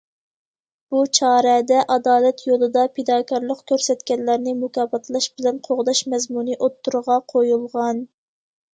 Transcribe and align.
بۇ‹‹ 0.93 1.01
چارە›› 1.17 1.51
دە 1.71 1.77
ئادالەت 1.95 2.41
يولىدا 2.47 2.87
پىداكارلىق 2.97 3.63
كۆرسەتكەنلەرنى 3.73 4.57
مۇكاپاتلاش 4.65 5.31
بىلەن 5.37 5.63
قوغداش 5.71 6.05
مەزمۇنى 6.17 6.61
ئوتتۇرىغا 6.61 7.23
قويۇلغان. 7.37 8.07